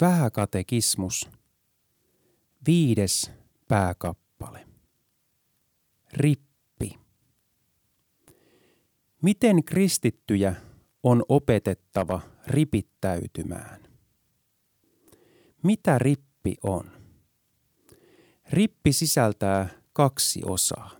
Vähäkatekismus. 0.00 1.30
Viides 2.66 3.30
pääkappale. 3.68 4.66
Rippi. 6.12 6.98
Miten 9.22 9.64
kristittyjä 9.64 10.54
on 11.02 11.22
opetettava 11.28 12.20
ripittäytymään? 12.46 13.82
Mitä 15.62 15.98
rippi 15.98 16.56
on? 16.62 16.90
Rippi 18.50 18.92
sisältää 18.92 19.68
kaksi 19.92 20.40
osaa. 20.44 20.90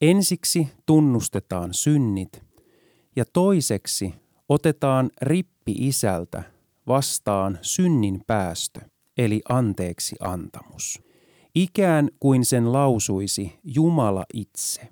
Ensiksi 0.00 0.68
tunnustetaan 0.86 1.74
synnit 1.74 2.42
ja 3.16 3.24
toiseksi 3.32 4.14
otetaan 4.48 5.10
rippi 5.22 5.72
isältä 5.78 6.59
vastaan 6.90 7.58
synnin 7.62 8.20
päästö, 8.26 8.80
eli 9.18 9.40
anteeksi 9.48 10.16
antamus. 10.20 11.02
Ikään 11.54 12.08
kuin 12.20 12.44
sen 12.44 12.72
lausuisi 12.72 13.58
Jumala 13.64 14.24
itse. 14.34 14.88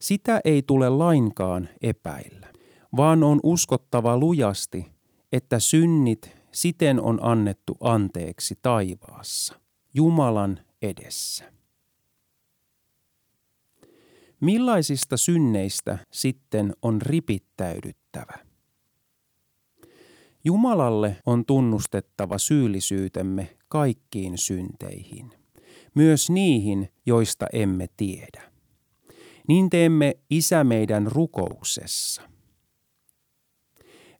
Sitä 0.00 0.40
ei 0.44 0.62
tule 0.62 0.88
lainkaan 0.88 1.68
epäillä, 1.82 2.52
vaan 2.96 3.22
on 3.22 3.40
uskottava 3.42 4.18
lujasti, 4.18 4.86
että 5.32 5.58
synnit 5.58 6.36
siten 6.52 7.00
on 7.00 7.18
annettu 7.22 7.76
anteeksi 7.80 8.58
taivaassa, 8.62 9.54
Jumalan 9.94 10.60
edessä. 10.82 11.52
Millaisista 14.40 15.16
synneistä 15.16 15.98
sitten 16.12 16.72
on 16.82 17.02
ripittäydyttävä? 17.02 18.49
Jumalalle 20.44 21.16
on 21.26 21.44
tunnustettava 21.46 22.38
syyllisyytemme 22.38 23.56
kaikkiin 23.68 24.38
synteihin, 24.38 25.30
myös 25.94 26.30
niihin, 26.30 26.88
joista 27.06 27.46
emme 27.52 27.86
tiedä. 27.96 28.42
Niin 29.48 29.70
teemme 29.70 30.16
Isä 30.30 30.64
meidän 30.64 31.06
rukouksessa. 31.06 32.22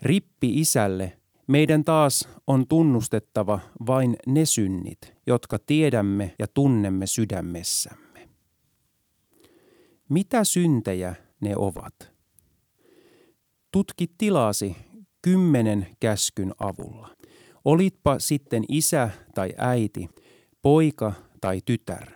Rippi 0.03 0.61
Isälle 0.61 1.19
meidän 1.47 1.85
taas 1.85 2.29
on 2.47 2.67
tunnustettava 2.67 3.61
vain 3.87 4.17
ne 4.27 4.45
synnit, 4.45 5.15
jotka 5.27 5.59
tiedämme 5.59 6.35
ja 6.39 6.47
tunnemme 6.55 7.07
sydämessämme. 7.07 8.29
Mitä 10.09 10.45
syntejä 10.45 11.15
ne 11.41 11.57
ovat? 11.57 12.13
Tutki 13.73 14.11
tilasi 14.19 14.77
kymmenen 15.23 15.87
käskyn 16.01 16.53
avulla. 16.59 17.09
Olitpa 17.65 18.19
sitten 18.19 18.65
isä 18.69 19.11
tai 19.35 19.53
äiti, 19.59 20.11
poika 20.63 21.13
tai 21.41 21.61
tytär, 21.65 22.09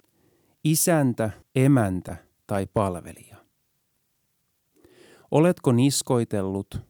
isäntä, 0.65 1.31
emäntä 1.55 2.17
tai 2.47 2.67
palvelija. 2.75 3.37
Oletko 5.31 5.73
niskoitellut, 5.73 6.85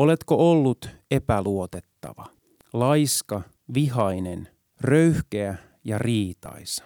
Oletko 0.00 0.50
ollut 0.50 0.88
epäluotettava, 1.10 2.26
laiska, 2.72 3.42
vihainen, 3.74 4.48
röyhkeä 4.80 5.56
ja 5.84 5.98
riitaisa? 5.98 6.84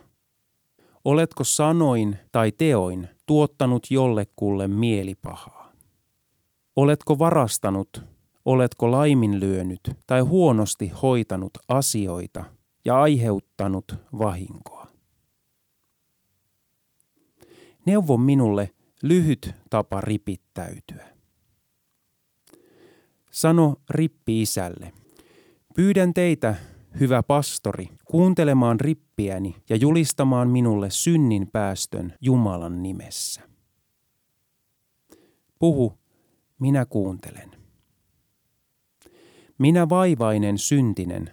Oletko 1.04 1.44
sanoin 1.44 2.18
tai 2.32 2.52
teoin 2.52 3.08
tuottanut 3.26 3.86
jollekulle 3.90 4.68
mielipahaa? 4.68 5.72
Oletko 6.76 7.18
varastanut, 7.18 8.02
oletko 8.44 8.90
laiminlyönyt 8.90 9.80
tai 10.06 10.20
huonosti 10.20 10.88
hoitanut 10.88 11.58
asioita 11.68 12.44
ja 12.84 13.02
aiheuttanut 13.02 13.94
vahinkoa? 14.18 14.86
Neuvo 17.86 18.16
minulle 18.16 18.70
lyhyt 19.02 19.54
tapa 19.70 20.00
ripittäytyä. 20.00 21.14
Sano 23.30 23.77
rippi 23.90 24.42
isälle. 24.42 24.92
Pyydän 25.74 26.14
teitä, 26.14 26.54
hyvä 27.00 27.22
pastori, 27.22 27.88
kuuntelemaan 28.04 28.80
rippiäni 28.80 29.56
ja 29.68 29.77
julistamaan 29.77 30.48
minulle 30.48 30.90
synnin 30.90 31.48
päästön 31.52 32.14
Jumalan 32.20 32.83
nimessä. 32.83 33.40
Puhu, 35.58 35.98
minä 36.58 36.86
kuuntelen. 36.86 37.43
Minä 39.58 39.88
vaivainen 39.88 40.58
syntinen, 40.58 41.30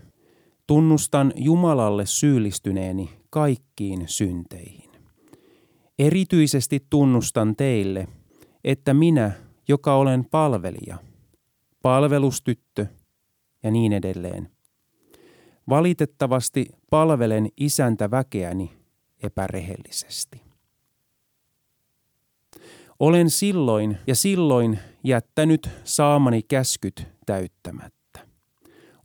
tunnustan 0.67 1.33
Jumalalle 1.35 2.05
syyllistyneeni 2.05 3.09
kaikkiin 3.29 4.03
synteihin. 4.07 4.91
Erityisesti 5.99 6.85
tunnustan 6.89 7.55
teille, 7.55 8.07
että 8.63 8.93
minä, 8.93 9.31
joka 9.67 9.95
olen 9.95 10.25
palvelija– 10.31 10.97
palvelustyttö 11.81 12.85
ja 13.63 13.71
niin 13.71 13.93
edelleen. 13.93 14.51
Valitettavasti 15.69 16.65
palvelen 16.89 17.49
isäntä 17.57 18.11
väkeäni 18.11 18.71
epärehellisesti. 19.23 20.41
Olen 22.99 23.29
silloin 23.29 23.97
ja 24.07 24.15
silloin 24.15 24.79
jättänyt 25.03 25.69
saamani 25.83 26.41
käskyt 26.41 27.07
täyttämättä. 27.25 28.00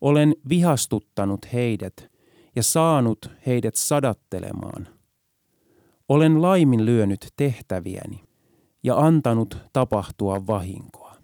Olen 0.06 0.34
vihastuttanut 0.49 1.53
heidät 1.53 2.11
ja 2.56 2.62
saanut 2.62 3.31
heidät 3.47 3.75
sadattelemaan. 3.75 4.89
Olen 6.09 6.43
laiminlyönyt 6.43 7.27
tehtäviäni 7.37 8.25
ja 8.83 8.97
antanut 8.97 9.59
tapahtua 9.72 10.47
vahinkoa. 10.47 11.16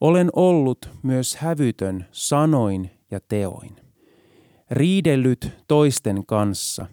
Olen 0.00 0.30
ollut 0.36 0.90
myös 1.02 1.36
hävytön 1.36 2.06
sanoin 2.12 2.90
ja 3.10 3.20
teoin. 3.28 3.76
Riidellyt 4.70 5.50
toisten 5.68 6.26
kanssa. 6.26 6.86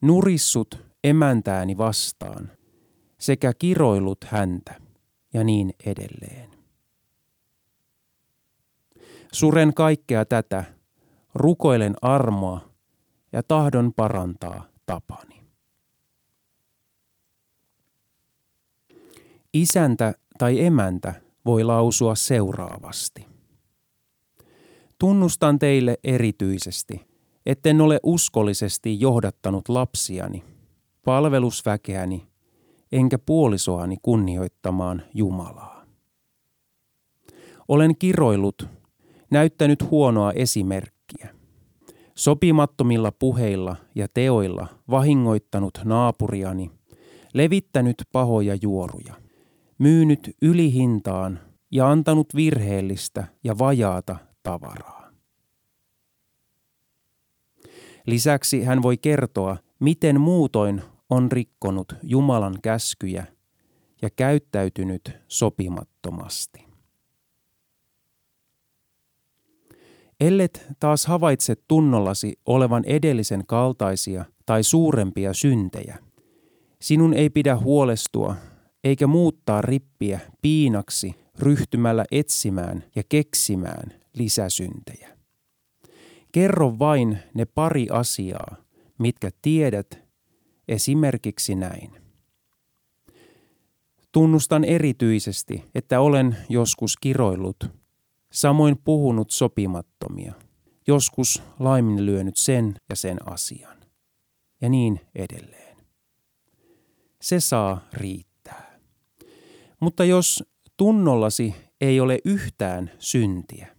Nurissut 0.00 0.84
emäntääni 1.04 1.78
vastaan 1.78 2.52
sekä 3.20 3.52
kiroillut 3.58 4.24
häntä 4.24 4.80
ja 5.34 5.44
niin 5.44 5.72
edelleen. 5.86 6.55
Suren 9.32 9.74
kaikkea 9.74 10.24
tätä, 10.24 10.64
rukoilen 11.34 11.94
armoa 12.02 12.60
ja 13.32 13.42
tahdon 13.42 13.92
parantaa 13.92 14.64
tapani. 14.86 15.42
Isäntä 19.52 20.14
tai 20.38 20.64
emäntä 20.64 21.14
voi 21.44 21.64
lausua 21.64 22.14
seuraavasti. 22.14 23.26
Tunnustan 24.98 25.58
teille 25.58 25.98
erityisesti, 26.04 27.06
etten 27.46 27.80
ole 27.80 28.00
uskollisesti 28.02 29.00
johdattanut 29.00 29.68
lapsiani, 29.68 30.44
palvelusväkeäni, 31.04 32.26
enkä 32.92 33.18
puolisoani 33.18 33.96
kunnioittamaan 34.02 35.02
Jumalaa. 35.14 35.84
Olen 37.68 37.96
kiroillut, 37.98 38.68
näyttänyt 39.30 39.90
huonoa 39.90 40.32
esimerkkiä, 40.32 41.34
sopimattomilla 42.14 43.12
puheilla 43.12 43.76
ja 43.94 44.08
teoilla 44.14 44.66
vahingoittanut 44.90 45.78
naapuriani, 45.84 46.70
levittänyt 47.34 48.02
pahoja 48.12 48.56
juoruja– 48.62 49.14
myynyt 49.78 50.36
ylihintaan 50.42 51.40
ja 51.70 51.90
antanut 51.90 52.34
virheellistä 52.34 53.24
ja 53.44 53.58
vajaata 53.58 54.16
tavaraa. 54.42 55.10
Lisäksi 58.06 58.62
hän 58.62 58.82
voi 58.82 58.96
kertoa, 58.96 59.56
miten 59.80 60.20
muutoin 60.20 60.82
on 61.10 61.32
rikkonut 61.32 61.92
Jumalan 62.02 62.58
käskyjä 62.62 63.26
ja 64.02 64.10
käyttäytynyt 64.10 65.12
sopimattomasti. 65.28 66.65
Ellet 70.20 70.66
taas 70.80 71.06
havaitse 71.06 71.54
tunnollasi 71.68 72.38
olevan 72.46 72.84
edellisen 72.84 73.46
kaltaisia 73.46 74.24
tai 74.46 74.62
suurempia 74.62 75.34
syntejä, 75.34 75.98
sinun 76.80 77.14
ei 77.14 77.30
pidä 77.30 77.56
huolestua 77.56 78.36
eikä 78.84 79.06
muuttaa 79.06 79.62
rippiä 79.62 80.20
piinaksi 80.42 81.14
ryhtymällä 81.38 82.04
etsimään 82.10 82.84
ja 82.96 83.02
keksimään 83.08 83.92
lisäsyntejä. 84.14 85.16
Kerro 86.32 86.78
vain 86.78 87.18
ne 87.34 87.44
pari 87.44 87.86
asiaa, 87.90 88.56
mitkä 88.98 89.30
tiedät, 89.42 89.98
esimerkiksi 90.68 91.54
näin. 91.54 91.90
Tunnustan 94.12 94.64
erityisesti, 94.64 95.64
että 95.74 96.00
olen 96.00 96.36
joskus 96.48 96.96
kiroillut, 96.96 97.70
samoin 98.32 98.78
puhunut 98.84 99.30
sopimattomia, 100.06 100.32
joskus 100.86 101.42
laiminlyönyt 101.58 102.36
sen 102.36 102.74
ja 102.88 102.96
sen 102.96 103.28
asian, 103.28 103.76
ja 104.60 104.68
niin 104.68 105.00
edelleen. 105.14 105.76
Se 107.22 107.40
saa 107.40 107.88
riittää. 107.92 108.78
Mutta 109.80 110.04
jos 110.04 110.44
tunnollasi 110.76 111.54
ei 111.80 112.00
ole 112.00 112.18
yhtään 112.24 112.90
syntiä, 112.98 113.76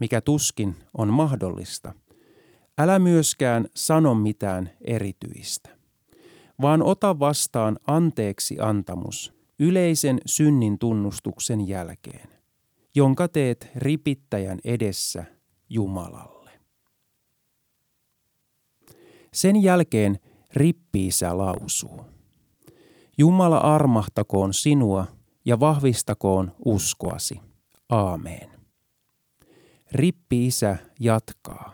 mikä 0.00 0.20
tuskin 0.20 0.76
on 0.98 1.12
mahdollista, 1.12 1.94
älä 2.78 2.98
myöskään 2.98 3.66
sano 3.76 4.14
mitään 4.14 4.70
erityistä, 4.80 5.78
vaan 6.60 6.82
ota 6.82 7.18
vastaan 7.18 7.78
anteeksi 7.86 8.56
antamus 8.60 9.32
yleisen 9.58 10.18
synnin 10.26 10.78
tunnustuksen 10.78 11.68
jälkeen, 11.68 12.28
jonka 12.94 13.28
teet 13.28 13.70
ripittäjän 13.76 14.58
edessä 14.64 15.37
Jumalalle. 15.68 16.50
Sen 19.32 19.62
jälkeen 19.62 20.18
rippiisä 20.52 21.38
lausuu. 21.38 22.00
Jumala 23.18 23.58
armahtakoon 23.58 24.54
sinua 24.54 25.06
ja 25.44 25.60
vahvistakoon 25.60 26.52
uskoasi. 26.64 27.40
Aamen. 27.88 28.50
Rippi-isä 29.92 30.76
jatkaa. 31.00 31.72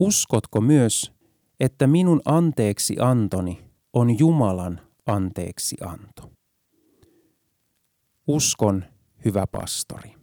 Uskotko 0.00 0.60
myös, 0.60 1.12
että 1.60 1.86
minun 1.86 2.20
anteeksi 2.24 2.96
antoni 3.00 3.64
on 3.92 4.18
Jumalan 4.18 4.80
anteeksi 5.06 5.76
anto? 5.80 6.30
Uskon, 8.26 8.84
hyvä 9.24 9.46
pastori. 9.46 10.19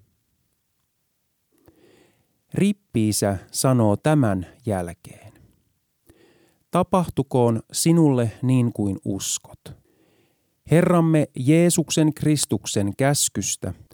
Rippiisä 2.58 3.38
sanoo 3.52 3.98
tämän 3.98 4.48
jälkeen. 4.66 5.34
Tapahtukoon 6.72 7.62
sinulle 7.72 8.32
niin 8.42 8.74
kuin 8.74 8.98
uskot. 9.06 9.60
Herramme 10.72 11.28
Jeesuksen 11.36 12.14
Kristuksen 12.14 12.96
käskystä– 12.98 13.74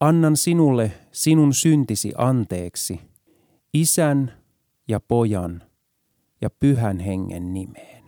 Annan 0.00 0.36
sinulle 0.36 0.92
sinun 1.12 1.54
syntisi 1.54 2.12
anteeksi, 2.18 3.00
isän 3.74 4.32
ja 4.88 5.00
pojan 5.00 5.62
ja 6.40 6.50
pyhän 6.50 7.00
hengen 7.00 7.54
nimeen. 7.54 8.04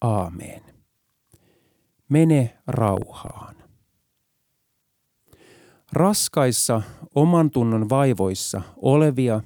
Aamen. 0.00 0.62
Mene 2.08 2.58
rauhaan. 2.66 3.63
Raskaissa 5.94 6.82
oman 7.14 7.50
tunnon 7.50 7.88
vaivoissa 7.88 8.62
olevia 8.76 9.40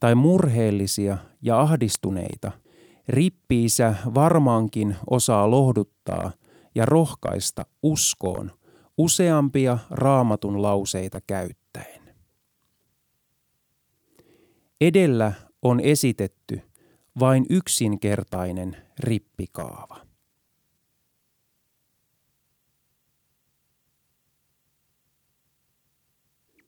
tai 0.00 0.14
murheellisia 0.14 1.18
ja 1.42 1.60
ahdistuneita 1.60 2.52
rippiisä 3.08 3.94
varmaankin 4.14 4.96
osaa 5.10 5.50
lohduttaa 5.50 6.32
ja 6.74 6.86
rohkaista 6.86 7.66
uskoon 7.82 8.50
useampia 8.98 9.78
raamatun 9.90 10.62
lauseita 10.62 11.20
käyttäen. 11.26 12.14
Edellä 14.80 15.32
on 15.62 15.80
esitetty 15.80 16.62
vain 17.20 17.46
yksinkertainen 17.50 18.76
rippikaava. 18.98 20.09